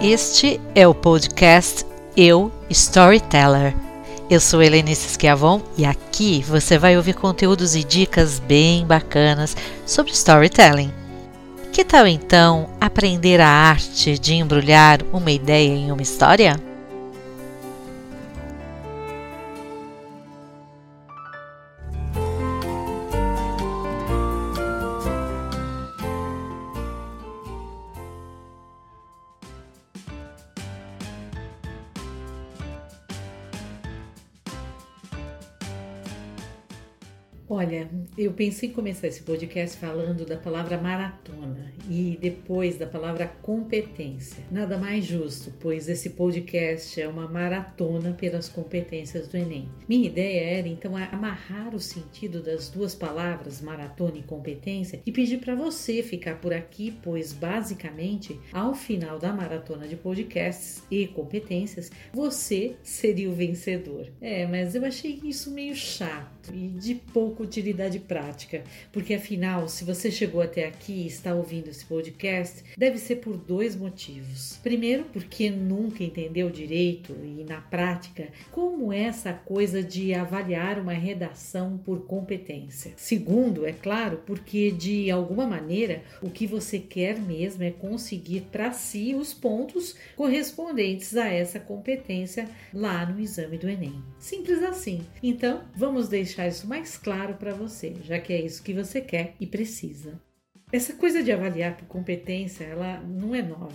[0.00, 1.84] Este é o podcast
[2.16, 3.74] Eu Storyteller.
[4.30, 10.12] Eu sou Helenice Schiavon e aqui você vai ouvir conteúdos e dicas bem bacanas sobre
[10.12, 10.92] storytelling.
[11.72, 16.67] Que tal então aprender a arte de embrulhar uma ideia em uma história?
[37.50, 37.88] Olha,
[38.18, 44.44] eu pensei em começar esse podcast falando da palavra maratona e depois da palavra competência.
[44.50, 49.66] Nada mais justo, pois esse podcast é uma maratona pelas competências do Enem.
[49.88, 55.38] Minha ideia era então amarrar o sentido das duas palavras, maratona e competência, e pedir
[55.38, 61.90] para você ficar por aqui, pois basicamente, ao final da maratona de podcasts e competências,
[62.12, 64.06] você seria o vencedor.
[64.20, 69.84] É, mas eu achei isso meio chato e de pouco utilidade prática, porque afinal, se
[69.84, 74.58] você chegou até aqui e está ouvindo esse podcast, deve ser por dois motivos.
[74.62, 80.92] Primeiro, porque nunca entendeu direito e na prática como é essa coisa de avaliar uma
[80.92, 82.92] redação por competência.
[82.96, 88.72] Segundo, é claro, porque de alguma maneira o que você quer mesmo é conseguir para
[88.72, 94.02] si os pontos correspondentes a essa competência lá no exame do Enem.
[94.18, 95.00] Simples assim.
[95.22, 99.00] Então, vamos deixar isso mais claro claro para você, já que é isso que você
[99.00, 100.20] quer e precisa.
[100.70, 103.72] Essa coisa de avaliar por competência, ela não é nova,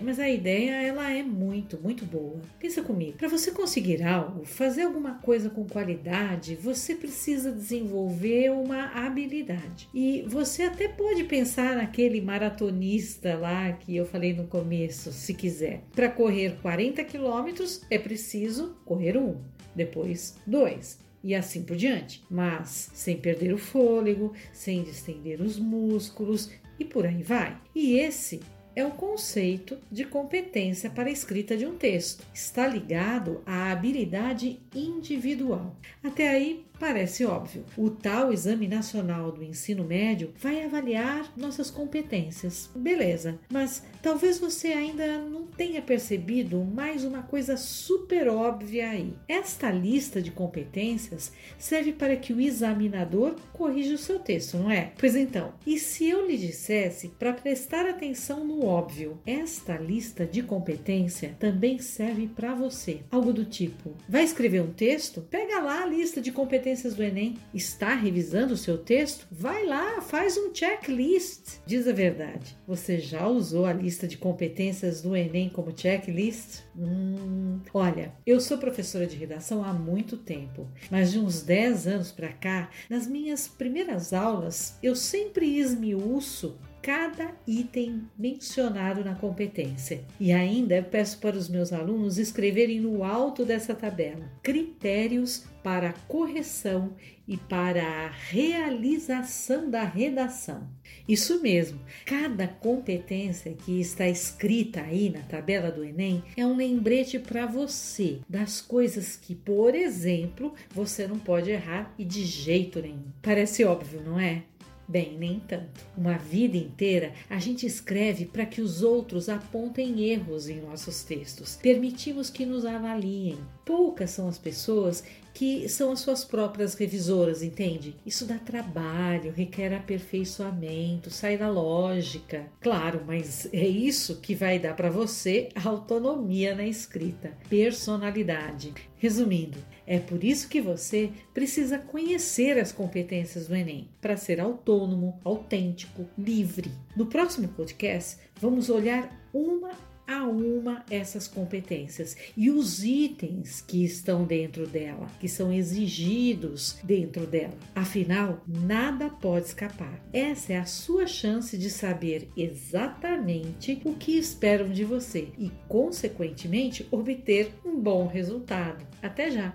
[0.00, 2.40] mas a ideia ela é muito, muito boa.
[2.60, 8.84] Pensa comigo, para você conseguir algo, fazer alguma coisa com qualidade, você precisa desenvolver uma
[9.04, 9.88] habilidade.
[9.92, 15.82] E você até pode pensar naquele maratonista lá que eu falei no começo, se quiser.
[15.92, 19.40] Para correr 40 quilômetros é preciso correr um,
[19.74, 26.52] depois dois, e assim por diante, mas sem perder o fôlego, sem distender os músculos
[26.78, 27.58] e por aí vai.
[27.74, 28.40] E esse
[28.76, 32.24] é o conceito de competência para a escrita de um texto.
[32.32, 35.74] Está ligado à habilidade individual.
[36.04, 37.64] Até aí Parece óbvio.
[37.76, 42.70] O tal Exame Nacional do Ensino Médio vai avaliar nossas competências.
[42.74, 49.14] Beleza, mas talvez você ainda não tenha percebido mais uma coisa super óbvia aí.
[49.26, 54.92] Esta lista de competências serve para que o examinador corrija o seu texto, não é?
[54.98, 59.18] Pois então, e se eu lhe dissesse para prestar atenção no óbvio?
[59.26, 63.00] Esta lista de competência também serve para você.
[63.10, 65.22] Algo do tipo: vai escrever um texto?
[65.22, 67.38] Pega lá a lista de competências competências do Enem.
[67.54, 69.24] Está revisando o seu texto?
[69.30, 71.60] Vai lá, faz um checklist.
[71.64, 72.58] Diz a verdade.
[72.66, 76.62] Você já usou a lista de competências do Enem como checklist?
[76.76, 82.10] Hum, olha, eu sou professora de redação há muito tempo, mas de uns 10 anos
[82.10, 90.04] para cá, nas minhas primeiras aulas, eu sempre esmiuço cada item mencionado na competência.
[90.20, 95.92] E ainda peço para os meus alunos escreverem no alto dessa tabela critérios para a
[96.06, 96.94] correção
[97.26, 100.68] e para a realização da redação.
[101.08, 107.18] Isso mesmo, cada competência que está escrita aí na tabela do Enem é um lembrete
[107.18, 113.10] para você das coisas que, por exemplo, você não pode errar e de jeito nenhum.
[113.20, 114.44] Parece óbvio, não é?
[114.88, 115.84] Bem, nem tanto.
[115.96, 121.58] Uma vida inteira a gente escreve para que os outros apontem erros em nossos textos.
[121.60, 123.38] Permitimos que nos avaliem.
[123.64, 125.02] Poucas são as pessoas
[125.36, 127.94] que são as suas próprias revisoras, entende?
[128.06, 132.46] Isso dá trabalho, requer aperfeiçoamento, sai da lógica.
[132.58, 138.72] Claro, mas é isso que vai dar para você autonomia na escrita, personalidade.
[138.98, 145.20] Resumindo, é por isso que você precisa conhecer as competências do Enem para ser autônomo,
[145.22, 146.70] autêntico, livre.
[146.96, 149.70] No próximo podcast, vamos olhar uma
[150.06, 157.26] a uma essas competências e os itens que estão dentro dela, que são exigidos dentro
[157.26, 157.54] dela.
[157.74, 160.00] Afinal, nada pode escapar.
[160.12, 166.86] Essa é a sua chance de saber exatamente o que esperam de você e, consequentemente,
[166.90, 168.86] obter um bom resultado.
[169.02, 169.52] Até já!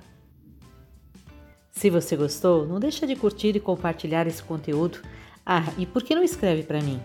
[1.72, 5.00] Se você gostou, não deixa de curtir e compartilhar esse conteúdo.
[5.46, 7.00] Ah, e por que não escreve para mim?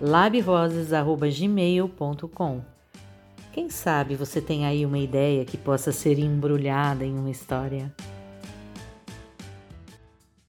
[0.00, 2.62] labrosas@gmail.com
[3.52, 7.92] quem sabe você tem aí uma ideia que possa ser embrulhada em uma história?